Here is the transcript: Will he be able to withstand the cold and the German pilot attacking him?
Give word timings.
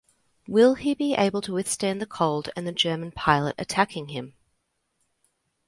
Will 0.47 0.73
he 0.73 0.95
be 0.95 1.13
able 1.13 1.43
to 1.43 1.53
withstand 1.53 2.01
the 2.01 2.07
cold 2.07 2.49
and 2.55 2.65
the 2.65 2.71
German 2.71 3.11
pilot 3.11 3.53
attacking 3.59 4.07
him? 4.07 4.33